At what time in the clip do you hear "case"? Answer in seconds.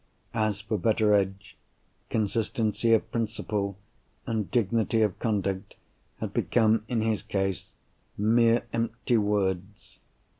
7.21-7.73